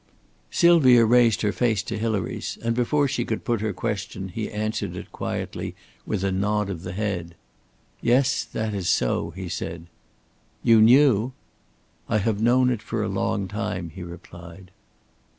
Sylvia 0.49 1.05
raised 1.05 1.43
her 1.43 1.51
face 1.51 1.83
to 1.83 1.95
Hilary's, 1.95 2.57
and 2.63 2.75
before 2.75 3.07
she 3.07 3.23
could 3.23 3.45
put 3.45 3.61
her 3.61 3.71
question 3.71 4.29
he 4.29 4.49
answered 4.49 4.95
it 4.95 5.11
quietly 5.11 5.75
with 6.07 6.23
a 6.23 6.31
nod 6.31 6.71
of 6.71 6.81
the 6.81 6.93
head. 6.93 7.35
"Yes, 8.01 8.43
that 8.45 8.73
is 8.73 8.89
so," 8.89 9.29
he 9.29 9.47
said. 9.47 9.85
"You 10.63 10.81
knew?" 10.81 11.33
"I 12.09 12.17
have 12.17 12.41
known 12.41 12.75
for 12.79 13.03
a 13.03 13.07
long 13.07 13.47
time," 13.47 13.91
he 13.93 14.01
replied. 14.01 14.71